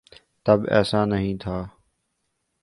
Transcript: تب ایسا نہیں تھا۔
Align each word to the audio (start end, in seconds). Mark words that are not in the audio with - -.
تب 0.45 0.59
ایسا 0.71 1.05
نہیں 1.05 1.37
تھا۔ 1.37 1.57